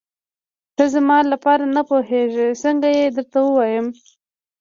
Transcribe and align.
ته 0.75 0.83
زما 0.95 1.17
لپاره 1.33 1.63
نه 1.75 1.81
پوهېږم 1.89 2.51
څنګه 2.63 2.87
یې 2.97 3.05
درته 3.15 3.37
ووايم. 3.43 3.87